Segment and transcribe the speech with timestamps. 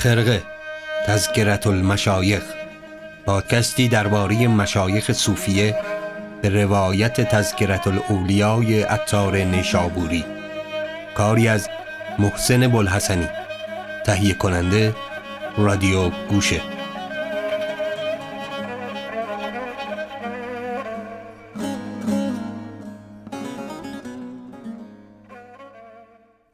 [0.00, 0.42] خرقه
[1.06, 2.42] تذکرت المشایخ
[3.26, 5.76] پادکستی درباره مشایخ صوفیه
[6.42, 10.24] به روایت تذکرت الاولیای اتار نیشابوری.
[11.14, 11.68] کاری از
[12.18, 13.28] محسن بلحسنی
[14.06, 14.94] تهیه کننده
[15.56, 16.60] رادیو گوشه.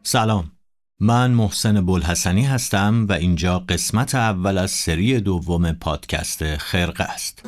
[0.02, 0.55] سلام.
[1.00, 7.42] من محسن بلحسنی هستم و اینجا قسمت اول از سری دوم پادکست خرقه است.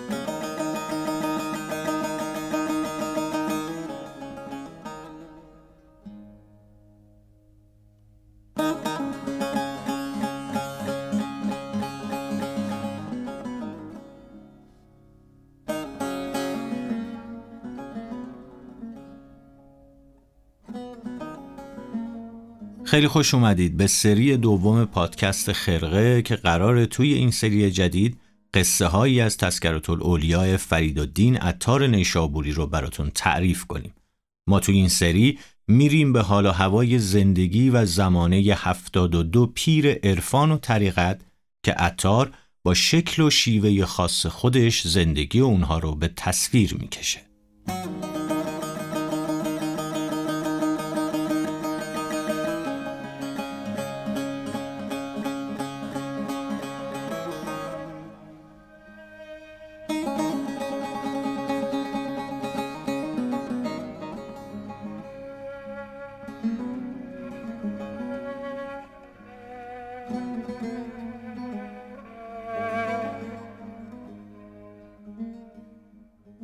[22.88, 28.20] خیلی خوش اومدید به سری دوم پادکست خرقه که قرار توی این سری جدید
[28.54, 33.94] قصه هایی از تذکرت الاولیاء فرید الدین عطار نیشابوری رو براتون تعریف کنیم.
[34.46, 40.52] ما توی این سری میریم به حال و هوای زندگی و زمانه 72 پیر عرفان
[40.52, 41.20] و طریقت
[41.62, 42.30] که عطار
[42.62, 47.20] با شکل و شیوه خاص خودش زندگی اونها رو به تصویر می‌کشه.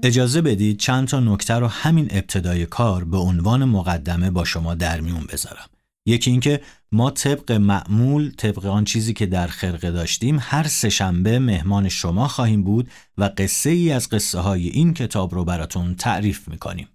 [0.04, 5.00] اجازه بدید چند تا نکته رو همین ابتدای کار به عنوان مقدمه با شما در
[5.00, 5.68] میون بذارم.
[6.06, 6.60] یکی اینکه
[6.92, 12.62] ما طبق معمول طبق آن چیزی که در خرقه داشتیم هر سهشنبه مهمان شما خواهیم
[12.62, 16.88] بود و قصه ای از قصه های این کتاب رو براتون تعریف می‌کنیم.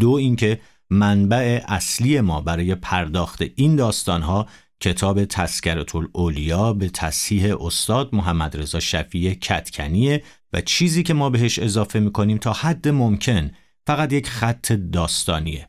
[0.00, 4.46] دو اینکه منبع اصلی ما برای پرداخت این داستانها
[4.82, 10.22] کتاب تسکرت الاولیا به تصحیح استاد محمد رضا شفیع کتکنیه
[10.52, 13.50] و چیزی که ما بهش اضافه می‌کنیم تا حد ممکن
[13.86, 15.68] فقط یک خط داستانیه.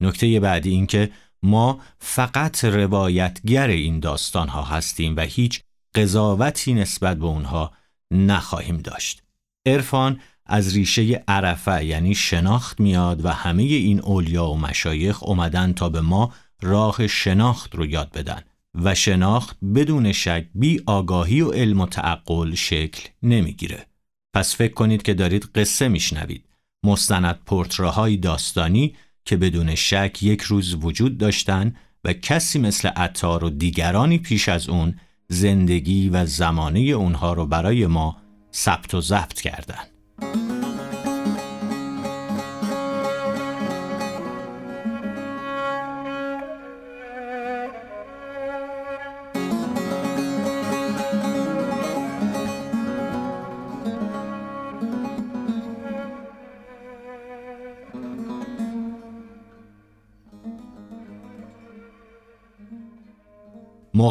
[0.00, 1.10] نکته بعدی این که
[1.42, 5.60] ما فقط روایتگر این داستان ها هستیم و هیچ
[5.94, 7.72] قضاوتی نسبت به اونها
[8.10, 9.22] نخواهیم داشت.
[9.66, 15.88] عرفان از ریشه عرفه یعنی شناخت میاد و همه این اولیا و مشایخ اومدن تا
[15.88, 16.32] به ما
[16.62, 18.42] راه شناخت رو یاد بدن
[18.74, 23.86] و شناخت بدون شک بی آگاهی و علم و تعقل شکل نمی‌گیره.
[24.34, 26.44] پس فکر کنید که دارید قصه میشنوید.
[26.84, 33.50] مستند پورتراهای داستانی که بدون شک یک روز وجود داشتن و کسی مثل عطار و
[33.50, 38.16] دیگرانی پیش از اون زندگی و زمانه اونها رو برای ما
[38.54, 39.93] ثبت و ضبط کردند.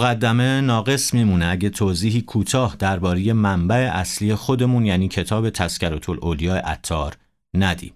[0.03, 7.17] مقدمه ناقص میمونه اگه توضیحی کوتاه درباره منبع اصلی خودمون یعنی کتاب تذکرت الاولیا عطار
[7.53, 7.93] ندیم.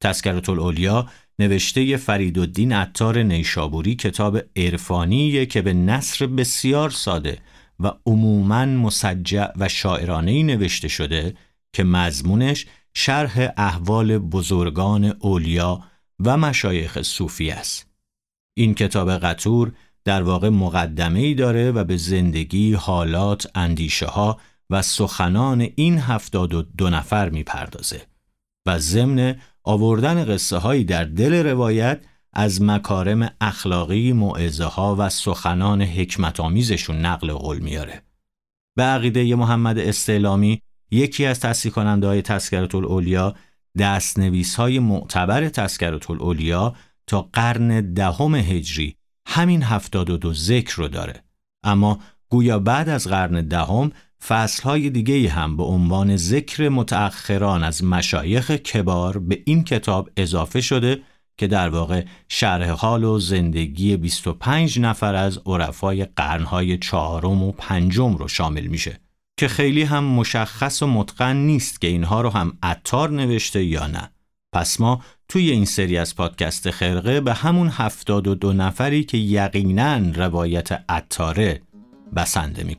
[0.00, 7.38] تذکرت الاولیا نوشته فرید عطار نیشابوری کتاب عرفانیه که به نصر بسیار ساده
[7.80, 11.34] و عموما مسجع و شاعرانه نوشته شده
[11.72, 15.84] که مضمونش شرح احوال بزرگان اولیا
[16.20, 17.86] و مشایخ صوفی است.
[18.54, 19.72] این کتاب قطور
[20.04, 24.38] در واقع مقدمه ای داره و به زندگی، حالات، اندیشه ها
[24.70, 28.02] و سخنان این هفتاد و دو نفر می‌پردازه
[28.66, 32.00] و ضمن آوردن قصه هایی در دل روایت
[32.32, 38.02] از مکارم اخلاقی معزه ها و سخنان حکمت آمیزشون نقل قول میاره.
[38.76, 43.34] به عقیده محمد استعلامی یکی از تصدیق کننده های تسکرت الاولیا
[43.78, 46.74] دستنویس های معتبر تسکرت الاولیا
[47.06, 48.96] تا قرن دهم هجری
[49.32, 51.24] همین هفتاد و دو ذکر رو داره.
[51.64, 51.98] اما
[52.28, 53.92] گویا بعد از قرن دهم
[54.26, 61.02] فصلهای دیگه هم به عنوان ذکر متأخران از مشایخ کبار به این کتاب اضافه شده
[61.36, 68.16] که در واقع شرح حال و زندگی 25 نفر از عرفای قرنهای چهارم و پنجم
[68.16, 69.00] رو شامل میشه
[69.36, 74.10] که خیلی هم مشخص و متقن نیست که اینها رو هم عطار نوشته یا نه.
[74.52, 79.18] پس ما توی این سری از پادکست خرقه به همون هفتاد و دو نفری که
[79.18, 81.62] یقینا روایت عطاره
[82.16, 82.74] بسنده می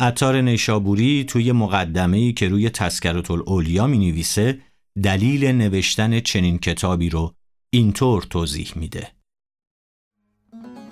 [0.00, 4.58] عطار نیشابوری توی مقدمه‌ای که روی تذکرت الاولیا می نویسه
[5.02, 7.34] دلیل نوشتن چنین کتابی رو
[7.70, 9.08] اینطور توضیح میده.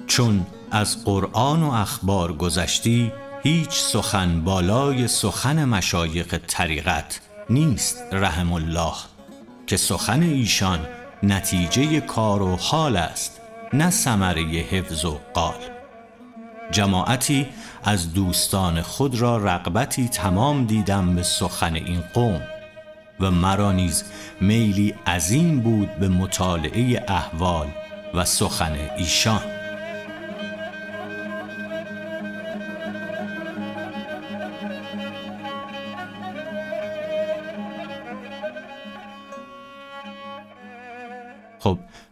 [0.07, 3.13] چون از قرآن و اخبار گذشتی
[3.43, 7.21] هیچ سخن بالای سخن مشایق طریقت
[7.51, 8.95] نیست رحم الله
[9.67, 10.87] که سخن ایشان
[11.23, 13.41] نتیجه کار و حال است
[13.73, 15.78] نه ثمره حفظ و قال
[16.71, 17.47] جماعتی
[17.85, 22.43] از دوستان خود را رغبتی تمام دیدم به سخن این قوم
[23.21, 24.05] و مرا نیز
[24.41, 27.67] میلی عظیم بود به مطالعه احوال
[28.15, 29.58] و سخن ایشان.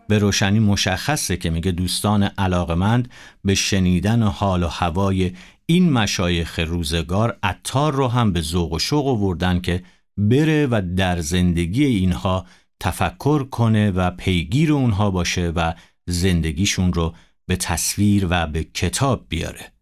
[0.09, 3.11] به روشنی مشخصه که میگه دوستان علاقمند
[3.45, 5.33] به شنیدن حال و هوای
[5.67, 9.83] این مشایخ روزگار عطار رو هم به ذوق و شوق آوردن که
[10.17, 12.47] بره و در زندگی اینها
[12.81, 15.73] تفکر کنه و پیگیر اونها باشه و
[16.07, 17.15] زندگیشون رو
[17.47, 19.73] به تصویر و به کتاب بیاره.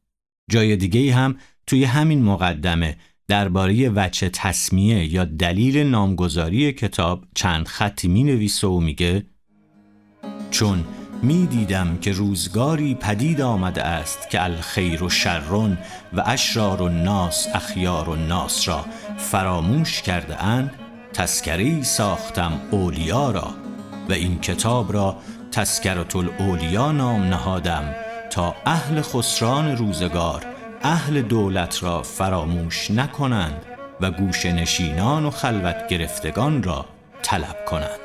[0.50, 1.37] جای دیگه هم
[1.67, 2.97] توی همین مقدمه
[3.29, 9.26] درباره وچه تصمیه یا دلیل نامگذاری کتاب چند خطی می نویسه و میگه
[10.54, 10.84] چون
[11.22, 15.78] می دیدم که روزگاری پدید آمده است که الخیر و شرون
[16.12, 18.84] و اشرار و ناس اخیار و ناس را
[19.18, 20.70] فراموش کرده اند
[21.12, 23.54] تسکری ساختم اولیا را
[24.08, 25.16] و این کتاب را
[25.52, 27.94] تسکرت الاولیا نام نهادم
[28.30, 30.46] تا اهل خسران روزگار
[30.82, 33.62] اهل دولت را فراموش نکنند
[34.00, 36.86] و گوش نشینان و خلوت گرفتگان را
[37.22, 38.03] طلب کنند.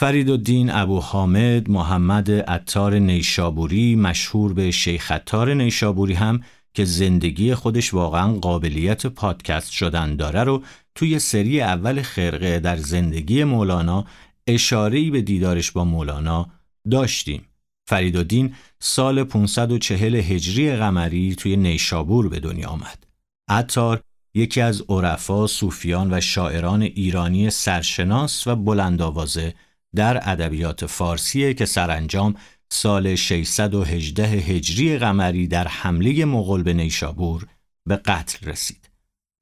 [0.00, 6.40] فرید الدین ابو حامد محمد عطار نیشابوری مشهور به شیخ عطار نیشابوری هم
[6.74, 10.62] که زندگی خودش واقعا قابلیت پادکست شدن داره رو
[10.94, 14.04] توی سری اول خرقه در زندگی مولانا
[14.46, 16.46] اشارهی به دیدارش با مولانا
[16.90, 17.42] داشتیم.
[17.88, 23.06] فریدالدین سال 540 هجری قمری توی نیشابور به دنیا آمد.
[23.48, 24.00] عطار
[24.34, 29.54] یکی از عرفا، صوفیان و شاعران ایرانی سرشناس و بلندآوازه
[29.96, 32.34] در ادبیات فارسی که سرانجام
[32.72, 37.46] سال 618 هجری قمری در حمله مغول به نیشابور
[37.88, 38.90] به قتل رسید.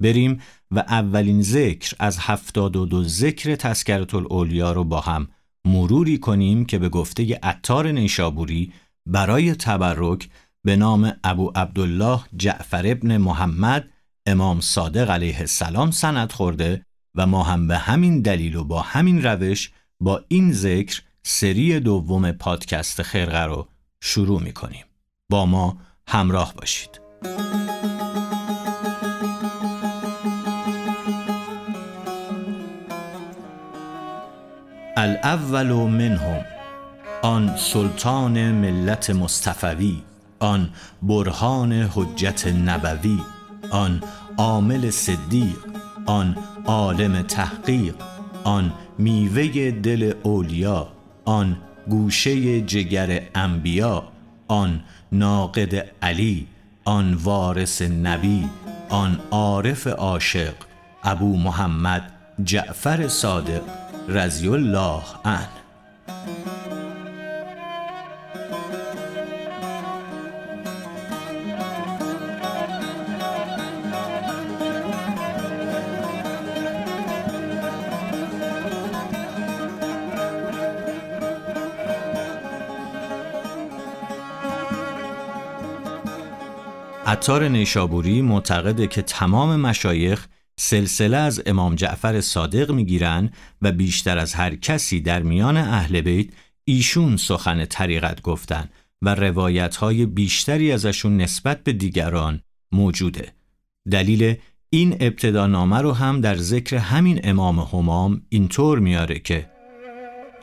[0.03, 0.41] بریم
[0.71, 5.29] و اولین ذکر از هفتاد و دو ذکر تذکرت الاولیا رو با هم
[5.67, 8.73] مروری کنیم که به گفته عطار نیشابوری
[9.07, 10.29] برای تبرک
[10.65, 13.89] به نام ابو عبدالله جعفر ابن محمد
[14.27, 19.23] امام صادق علیه السلام سند خورده و ما هم به همین دلیل و با همین
[19.23, 23.69] روش با این ذکر سری دوم پادکست خرقه رو
[24.01, 24.85] شروع می کنیم.
[25.29, 27.01] با ما همراه باشید.
[34.97, 36.45] الاول منهم
[37.23, 40.03] آن سلطان ملت مصطفوی
[40.39, 40.71] آن
[41.03, 43.19] برهان حجت نبوی
[43.71, 44.03] آن
[44.39, 45.57] عامل صدیق
[46.07, 47.95] آن عالم تحقیق
[48.45, 50.89] آن میوه دل اولیا
[51.25, 51.57] آن
[51.89, 54.03] گوشه جگر انبیا
[54.49, 54.81] آن
[55.13, 56.47] ناقد علی
[56.85, 58.45] آن وارث نبی
[58.89, 60.55] آن عارف عاشق
[61.03, 62.03] ابو محمد
[62.45, 63.63] جعفر صادق
[64.09, 65.66] رضی الله عنه.
[87.07, 90.27] عطار نیشابوری معتقده که تمام مشایخ
[90.59, 93.31] سلسله از امام جعفر صادق می‌گیرن
[93.63, 96.29] و بیشتر از هر کسی در میان اهل بیت
[96.65, 98.69] ایشون سخن طریقت گفتن
[99.03, 102.41] و روایت های بیشتری ازشون نسبت به دیگران
[102.73, 103.33] موجوده.
[103.91, 104.35] دلیل
[104.71, 109.51] این ابتدانامه رو هم در ذکر همین امام همام اینطور میاره که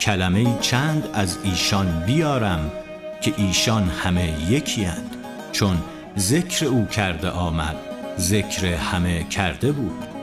[0.00, 2.72] کلمه چند از ایشان بیارم
[3.22, 5.16] که ایشان همه یکی هند
[5.52, 5.76] چون
[6.18, 7.76] ذکر او کرده آمد.
[8.18, 10.13] ذکر همه کرده بود.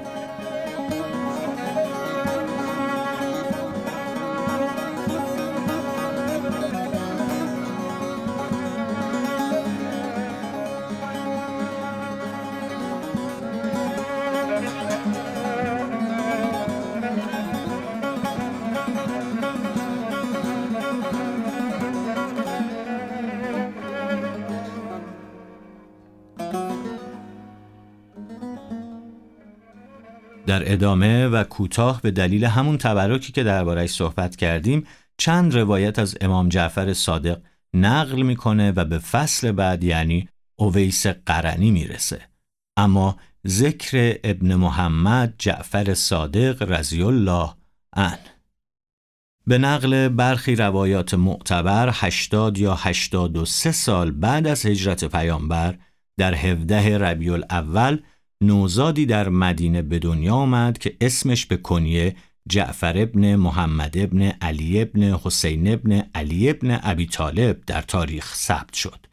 [30.46, 36.18] در ادامه و کوتاه به دلیل همون تبرکی که دربارهش صحبت کردیم چند روایت از
[36.22, 37.42] امام جعفر صادق
[37.74, 42.22] نقل می‌کنه و به فصل بعد یعنی اویس قرنی می‌رسه.
[42.78, 43.18] اما
[43.48, 47.50] ذکر ابن محمد جعفر صادق رضی الله
[47.94, 48.20] عنه.
[49.48, 55.76] به نقل برخی روایات معتبر 80 یا 83 سال بعد از هجرت پیامبر
[56.18, 58.00] در 17 ربیع الاول
[58.42, 62.16] نوزادی در مدینه به دنیا آمد که اسمش به کنیه
[62.50, 68.74] جعفر ابن محمد ابن علی ابن حسین ابن علی ابن ابی طالب در تاریخ ثبت
[68.74, 69.06] شد.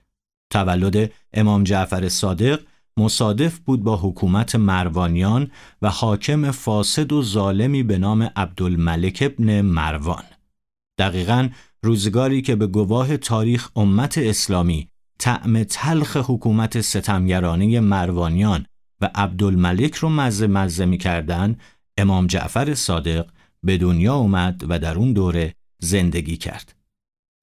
[0.50, 2.60] تولد امام جعفر صادق
[2.96, 5.50] مصادف بود با حکومت مروانیان
[5.82, 10.24] و حاکم فاسد و ظالمی به نام عبدالملک ابن مروان.
[10.98, 11.48] دقیقا
[11.82, 18.66] روزگاری که به گواه تاریخ امت اسلامی طعم تلخ حکومت ستمگرانه مروانیان
[19.00, 21.56] و عبدالملک رو مزه مزه می‌کردن
[21.98, 23.26] امام جعفر صادق
[23.62, 26.74] به دنیا اومد و در اون دوره زندگی کرد.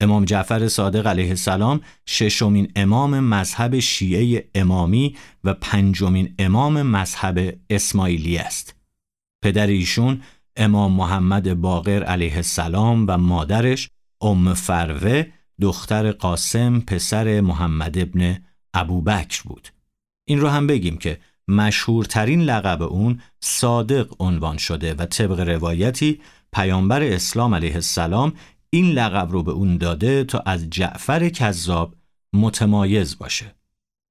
[0.01, 8.37] امام جعفر صادق علیه السلام ششمین امام مذهب شیعه امامی و پنجمین امام مذهب اسماعیلی
[8.37, 8.75] است.
[9.43, 10.21] پدر ایشون
[10.55, 13.89] امام محمد باقر علیه السلام و مادرش
[14.21, 15.23] ام فروه
[15.61, 18.37] دختر قاسم پسر محمد ابن
[18.73, 19.67] ابوبکر بود.
[20.27, 26.21] این رو هم بگیم که مشهورترین لقب اون صادق عنوان شده و طبق روایتی
[26.53, 28.33] پیامبر اسلام علیه السلام
[28.69, 31.95] این لقب رو به اون داده تا از جعفر کذاب
[32.33, 33.55] متمایز باشه.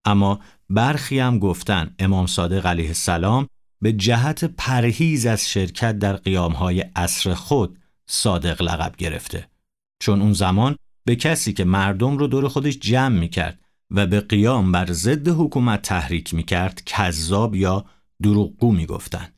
[0.05, 3.47] اما برخی هم گفتن امام صادق علیه السلام
[3.83, 9.49] به جهت پرهیز از شرکت در قیامهای عصر خود صادق لقب گرفته.
[10.03, 14.21] چون اون زمان به کسی که مردم رو دور خودش جمع می کرد و به
[14.21, 17.85] قیام بر ضد حکومت تحریک می کرد کذاب یا
[18.23, 19.29] دروغگو می گفتن.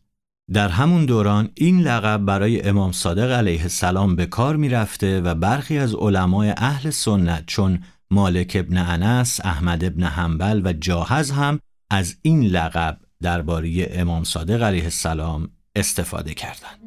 [0.53, 5.35] در همون دوران این لقب برای امام صادق علیه السلام به کار می رفته و
[5.35, 11.61] برخی از علمای اهل سنت چون مالک ابن انس، احمد ابن حنبل و جاهز هم
[11.91, 16.87] از این لقب درباره امام صادق علیه السلام استفاده کردند.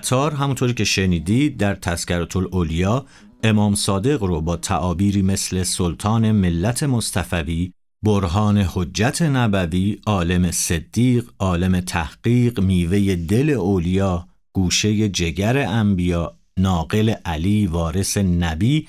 [0.00, 3.06] عطار همونطوری که شنیدید در تذکرت الاولیا
[3.42, 11.80] امام صادق رو با تعابیری مثل سلطان ملت مصطفوی برهان حجت نبوی، عالم صدیق، عالم
[11.80, 18.88] تحقیق، میوه دل اولیا، گوشه جگر انبیا، ناقل علی وارث نبی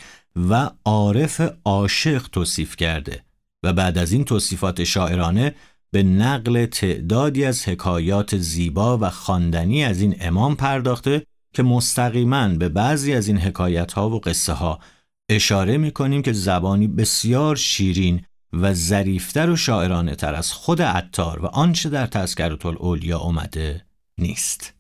[0.50, 3.24] و عارف عاشق توصیف کرده.
[3.64, 5.56] و بعد از این توصیفات شاعرانه
[5.94, 12.70] به نقل تعدادی از حکایات زیبا و خواندنی از این امام پرداخته که مستقیما به
[12.70, 14.80] بعضی از این حکایت ها و قصه ها
[15.30, 18.22] اشاره می کنیم که زبانی بسیار شیرین
[18.54, 23.86] و ظریفتر و شاعرانه تر از خود عطار و آنچه در تذکرت الاولیا اومده
[24.18, 24.74] نیست.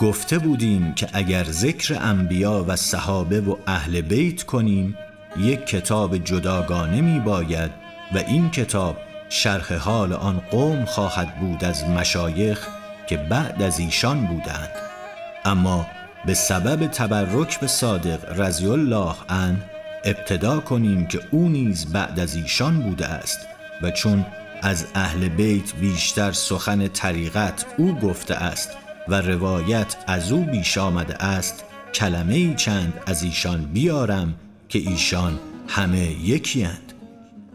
[0.00, 4.96] گفته بودیم که اگر ذکر انبیا و صحابه و اهل بیت کنیم
[5.38, 7.70] یک کتاب جداگانه می باید
[8.14, 8.96] و این کتاب
[9.32, 12.68] شرح حال آن قوم خواهد بود از مشایخ
[13.06, 14.70] که بعد از ایشان بودند.
[15.44, 15.86] اما
[16.26, 19.62] به سبب تبرک به صادق رضی الله عنه
[20.04, 23.38] ابتدا کنیم که او نیز بعد از ایشان بوده است
[23.82, 24.26] و چون
[24.62, 28.70] از اهل بیت بیشتر سخن طریقت او گفته است
[29.08, 34.34] و روایت از او بیش آمده است کلمه چند از ایشان بیارم
[34.68, 36.64] که ایشان همه یکی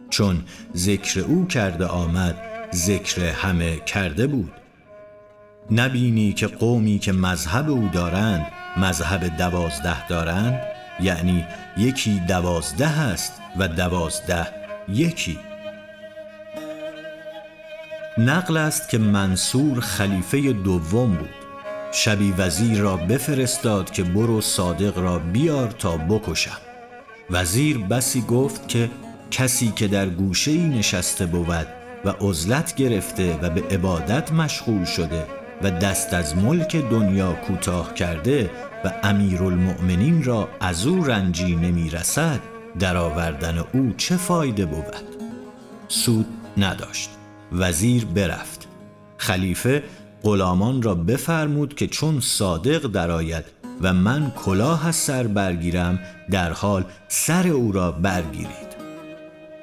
[0.09, 0.43] چون
[0.75, 2.35] ذکر او کرده آمد
[2.73, 4.51] ذکر همه کرده بود.
[5.71, 8.45] نبینی که قومی که مذهب او دارند
[8.77, 10.61] مذهب دوازده دارند؟
[10.99, 11.45] یعنی
[11.77, 14.47] یکی دوازده است و دوازده
[14.89, 15.39] یکی.
[18.17, 21.29] نقل است که منصور خلیفه دوم بود.
[21.91, 26.57] شبی وزیر را بفرستاد که برو صادق را بیار تا بکشم.
[27.29, 28.89] وزیر بسی گفت که
[29.31, 31.67] کسی که در گوشه ای نشسته بود
[32.05, 35.25] و عزلت گرفته و به عبادت مشغول شده
[35.61, 38.49] و دست از ملک دنیا کوتاه کرده
[38.85, 42.39] و امیرالمؤمنین را از او رنجی نمی رسد
[42.79, 44.95] در آوردن او چه فایده بود؟
[45.87, 46.25] سود
[46.57, 47.09] نداشت.
[47.51, 48.67] وزیر برفت.
[49.17, 49.83] خلیفه
[50.23, 53.45] غلامان را بفرمود که چون صادق درآید
[53.81, 55.99] و من کلاه از سر برگیرم
[56.31, 58.74] در حال سر او را برگیرید.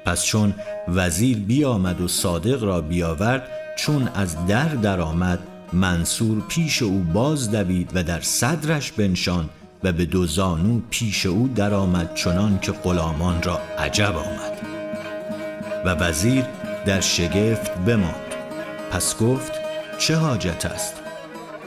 [0.05, 0.53] پس چون
[0.87, 5.39] وزیر بیامد و صادق را بیاورد چون از در درآمد
[5.73, 9.49] منصور پیش او باز دوید و در صدرش بنشان
[9.83, 14.53] و به دو زانو پیش او درآمد چنان که غلامان را عجب آمد.
[15.85, 16.45] و وزیر
[16.85, 18.15] در شگفت بماند.
[18.91, 19.51] پس گفت
[19.97, 20.93] چه حاجت است؟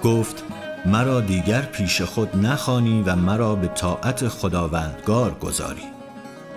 [0.04, 0.44] گفت
[0.86, 5.82] مرا دیگر پیش خود نخوانی و مرا به طاعت خداوندگار گذاری.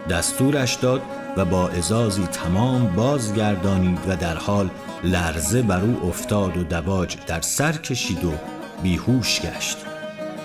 [0.09, 1.01] دستورش داد
[1.39, 4.69] و با ازازی تمام بازگردانید و در حال
[5.03, 8.31] لرزه بر او افتاد و دواج در سر کشید و
[8.83, 9.77] بیهوش گشت.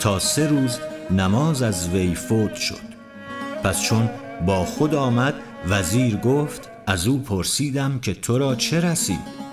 [0.00, 0.78] تا سه روز
[1.10, 2.94] نماز از وی فوت شد.
[3.64, 4.10] پس چون
[4.46, 5.34] با خود آمد
[5.68, 9.44] وزیر گفت از او پرسیدم که تو را چه رسید؟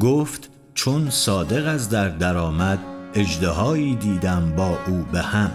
[0.00, 2.78] گفت چون صادق از در درآمد
[3.14, 5.50] اجدهایی دیدم با او به هم.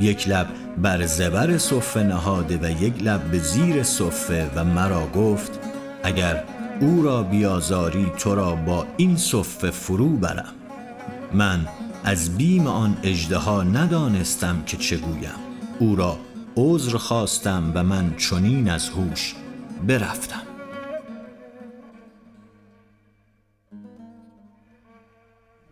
[0.00, 0.46] یک لب
[0.78, 5.58] بر زبر صفه نهاده و یک لب به زیر صفه و مرا گفت
[6.02, 6.44] اگر
[6.80, 10.52] او را بیازاری تو را با این صفه فرو برم.
[11.32, 11.66] من
[12.04, 15.38] از بیم آن اجدها ندانستم که چگویم
[15.78, 16.18] او را
[16.56, 19.34] عذر خواستم و من چنین از هوش
[19.86, 20.49] برفتم.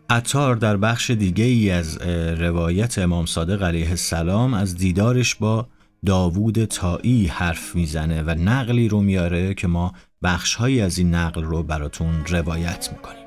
[0.09, 1.97] عطار در بخش دیگه ای از
[2.37, 5.67] روایت امام صادق علیه السلام از دیدارش با
[6.05, 9.93] داوود تایی حرف می‌زنه و نقلی رو میاره که ما
[10.23, 13.19] بخشهایی از این نقل رو براتون روایت می‌کنیم.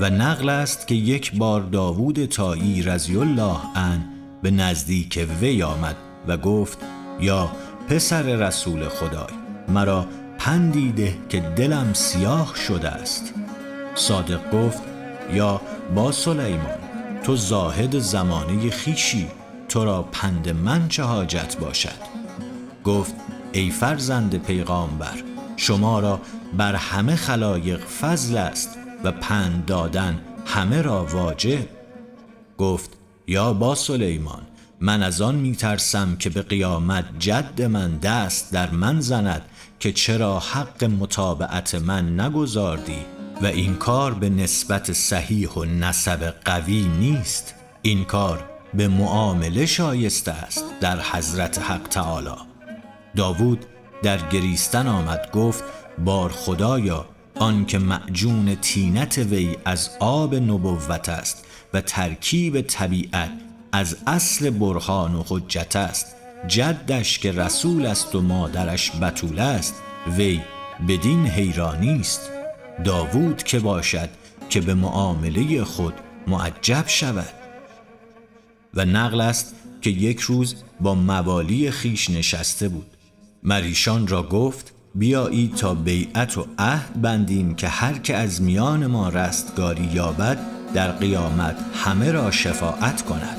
[0.00, 4.04] و نقل است که یک بار داوود تایی رضی الله عنه
[4.42, 5.96] به نزدیک وی آمد
[6.28, 6.78] و گفت
[7.20, 7.50] یا
[7.88, 9.34] پسر رسول خدای
[9.68, 10.06] مرا
[10.38, 13.34] پندیده که دلم سیاه شده است.
[13.94, 14.99] صادق گفت
[15.34, 15.60] یا
[15.94, 16.78] با سلیمان
[17.22, 19.26] تو زاهد زمانه خیشی
[19.68, 22.10] تو را پند من چه حاجت باشد؟
[22.84, 23.14] گفت
[23.52, 25.22] ای فرزند پیغامبر
[25.56, 26.20] شما را
[26.56, 31.68] بر همه خلایق فضل است و پند دادن همه را واجب.
[32.58, 32.90] گفت
[33.26, 34.42] یا با سلیمان
[34.80, 39.42] من از آن می ترسم که به قیامت جد من دست در من زند
[39.80, 46.82] که چرا حق مطابعت من نگذاردی و این کار به نسبت صحیح و نسب قوی
[46.82, 47.54] نیست.
[47.82, 52.36] این کار به معامله شایسته است در حضرت حق تعالی.
[53.16, 53.66] داوود
[54.02, 55.64] در گریستن آمد گفت
[56.04, 63.30] بار خدایا آنکه معجون تینت وی از آب نبوت است و ترکیب طبیعت
[63.72, 66.06] از اصل برهان و حجت است
[66.46, 69.74] جدش که رسول است و مادرش بطول است
[70.16, 70.40] وی
[70.88, 72.39] بدین حیرانی است.
[72.84, 74.08] داوود که باشد
[74.48, 75.94] که به معامله خود
[76.26, 77.28] معجب شود.
[78.74, 82.86] و نقل است که یک روز با موالی خیش نشسته بود.
[83.42, 89.08] مریشان را گفت بیایید تا بیعت و عهد بندیم که هر که از میان ما
[89.08, 90.38] رستگاری یابد
[90.74, 93.36] در قیامت همه را شفاعت کند.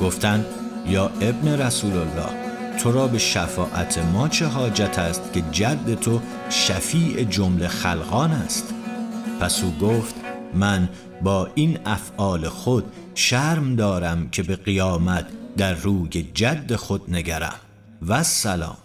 [0.00, 0.44] گفتند
[0.86, 2.43] یا ابن رسول الله.
[2.78, 8.74] تو را به شفاعت ما چه حاجت است که جد تو شفیع جمله خلقان است؟
[9.40, 10.14] پس او گفت
[10.54, 10.88] من
[11.22, 12.84] با این افعال خود
[13.14, 17.60] شرم دارم که به قیامت در روی جد خود نگرم.
[18.08, 18.76] و سلام.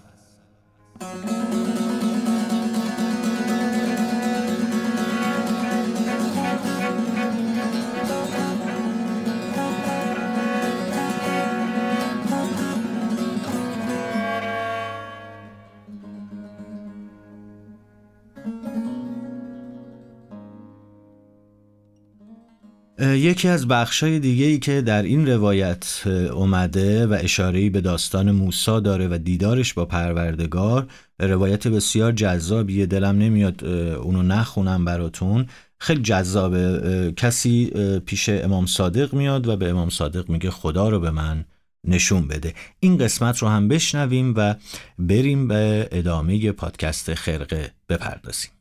[23.16, 28.80] یکی از بخشای دیگه ای که در این روایت اومده و اشارهی به داستان موسا
[28.80, 30.88] داره و دیدارش با پروردگار
[31.20, 32.86] روایت بسیار جذابیه.
[32.86, 35.46] دلم نمیاد اونو نخونم براتون.
[35.78, 37.14] خیلی جذابه.
[37.18, 37.72] کسی
[38.06, 41.46] پیش امام صادق میاد و به امام صادق میگه خدا رو به من
[41.88, 42.54] نشون بده.
[42.80, 44.56] این قسمت رو هم بشنویم و
[45.00, 48.52] بریم به ادامه پادکست خرقه بپردازیم.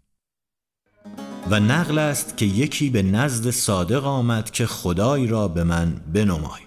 [1.50, 6.61] و نقل است که یکی به نزد صادق آمد که خدای را به من بنمای.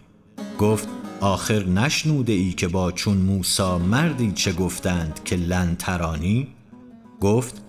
[0.59, 0.87] گفت
[1.19, 6.47] آخر نشنوده ای که با چون موسا مردی چه گفتند که لن ترانی؟
[7.21, 7.61] گفت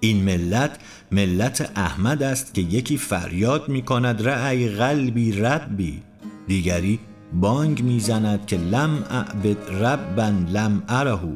[0.00, 0.78] این ملت
[1.12, 6.02] ملت احمد است که یکی فریاد می کند رعی قلبی ربی.
[6.46, 6.98] دیگری
[7.32, 11.34] بانگ می‌زند که لم اعبد ربن لم ارهو.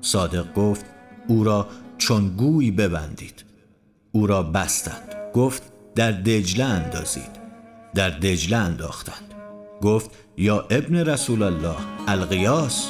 [0.00, 0.84] صادق گفت
[1.28, 1.68] او را
[1.98, 3.51] چون گوی ببندید.
[4.12, 5.14] او را بستند.
[5.34, 5.62] گفت
[5.94, 7.42] در دجله اندازید.
[7.94, 9.34] در دجله انداختند.
[9.82, 11.76] گفت یا ابن رسول الله
[12.08, 12.88] القیاس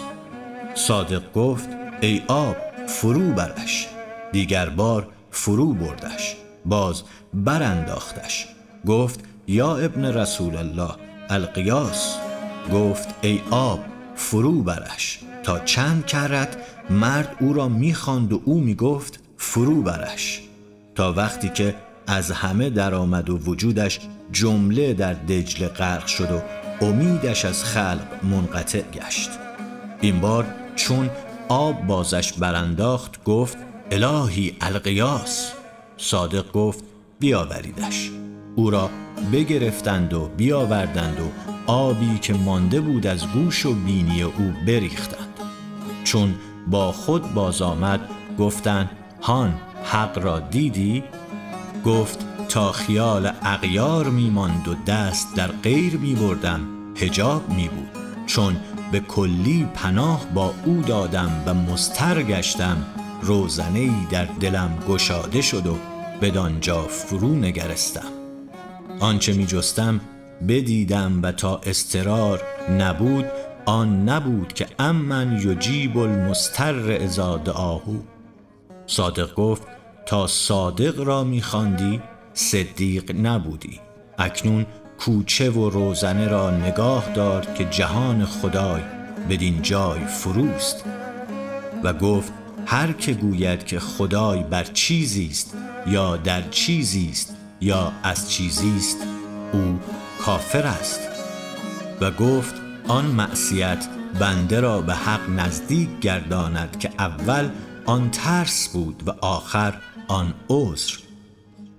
[0.75, 1.69] صادق گفت
[2.01, 2.57] ای آب
[2.87, 3.89] فرو برش
[4.33, 6.37] دیگر بار فرو بردش.
[6.67, 7.03] باز
[7.35, 8.47] برانداختش.
[8.87, 10.95] گفت یا ابن رسول الله
[11.31, 12.17] القیاس
[12.73, 13.81] گفت ای آب
[14.15, 16.57] فرو برش تا چند کرد
[16.91, 20.43] مرد او را می‌خواند و او می‌گفت فرو برش
[20.95, 21.75] تا وقتی که
[22.07, 24.01] از همه درآمد و وجودش
[24.33, 26.43] جمله در دجله غرق شد و
[26.85, 29.31] امیدش از خلق منقطع گشت.
[30.01, 31.11] این بار چون
[31.49, 33.57] آب بازش برانداخت گفت
[33.91, 35.53] الهی القیاس.
[35.97, 36.85] صادق گفت
[37.19, 38.11] بیاوریدش.
[38.57, 38.91] او را
[39.33, 41.25] بگرفتند و بیاوردند و
[41.73, 45.29] آبی که مانده بود از گوش و بینی او بریختند.
[46.05, 46.35] چون
[46.67, 48.01] با خود باز آمد
[48.39, 48.91] گفتند
[49.23, 51.05] هان حق را دیدی؟
[51.85, 52.19] گفت
[52.49, 56.61] تا خیال اغیار می ماند و دست در غیر می بردم
[56.97, 57.89] هجاب می بود.
[58.27, 58.57] چون
[58.93, 62.87] به کلی پناه با او دادم و مستر گشتم
[63.23, 65.77] روزنه ای در دلم گشاده شد و
[66.21, 68.09] بدانجا فرو نگرستم.
[69.01, 70.01] آنچه می جستم
[70.49, 72.43] بدیدم و تا استرار
[72.79, 73.25] نبود
[73.67, 78.12] آن نبود که امن یجیب المستر ازا دعاهو.
[78.93, 79.63] صادق گفت
[80.07, 82.01] تا صادق را میخواندی
[82.35, 83.81] صدیق نبودی.
[84.19, 84.67] اکنون
[84.99, 88.83] کوچه و روزنه را نگاه دار که جهان خدای
[89.31, 90.85] بدین جای فروست.
[91.83, 92.33] و گفت
[92.67, 98.73] هر که گوید که خدای بر چیزی است یا در چیزی است یا از چیزی
[98.77, 98.99] است
[99.53, 99.79] او
[100.21, 101.01] کافر است.
[102.01, 102.55] و گفت
[102.89, 103.87] آن معصیت
[104.21, 107.51] بنده را به حق نزدیک گرداند که اول
[107.87, 109.75] آن ترس بود و آخر
[110.09, 110.95] آن عذر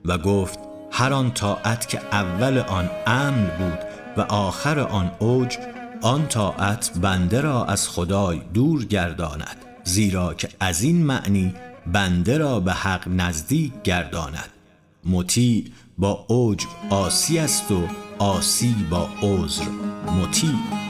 [0.06, 0.60] و گفت
[0.92, 3.80] هر آن طاعت که اول آن امن بود
[4.18, 5.58] و آخر آن اوج
[6.02, 11.54] آن طاعت بنده را از خدای دور گرداند زیرا که از این معنی
[11.88, 14.50] بنده را به حق نزدیک گرداند.
[15.06, 15.66] مطیع
[15.98, 17.88] با اوج آسی است و
[18.20, 19.66] آسی با عذر.
[20.22, 20.83] مطیع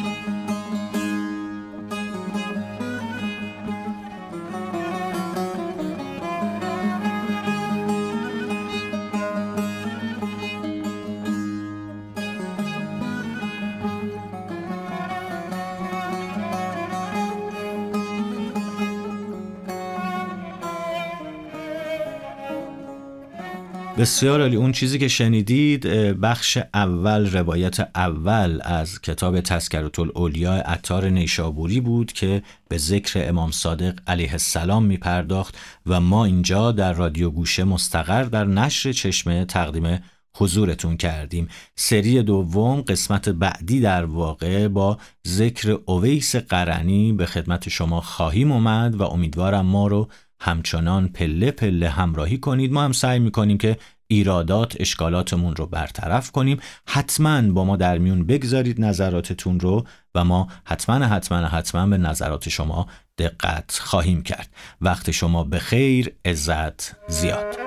[24.04, 24.56] بسیار عالی.
[24.56, 25.88] اون چیزی که شنیدید
[26.22, 33.52] بخش اول روایت اول از کتاب تذکرت الاولیاء عطار نیشابوری بود که به ذکر امام
[33.52, 39.46] صادق علیه السلام می پرداخت و ما اینجا در رادیو گوشه مستقر در نشر چشمه
[39.46, 40.04] تقدیم
[40.38, 41.48] حضورتون کردیم.
[41.76, 48.96] سری دوم قسمت بعدی در واقع با ذکر اویس قرنی به خدمت شما خواهیم اومد
[48.96, 50.10] و امیدوارم ما رو
[50.44, 52.72] همچنان پله پله همراهی کنید.
[52.72, 53.78] ما هم سعی می‌کنیم که
[54.08, 56.60] ایرادات اشکالاتمون رو برطرف کنیم.
[56.88, 62.50] حتما با ما در میون بگذارید نظراتتون رو و ما حتما حتما حتما به نظرات
[62.50, 64.50] شما دقت خواهیم کرد.
[64.82, 67.58] وقت شما به خیر عزت زیاد.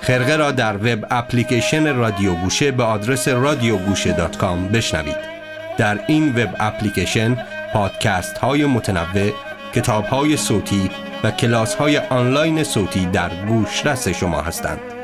[0.00, 5.37] خرقه را در وب اپلیکیشن رادیو گوشه به آدرس رادیوگوشه.com بشنوید.
[5.78, 7.36] در این وب اپلیکیشن
[7.72, 9.32] پادکست های متنوع
[9.74, 10.90] کتاب های صوتی
[11.24, 14.97] و کلاس های آنلاین صوتی در گوش رس شما هستند.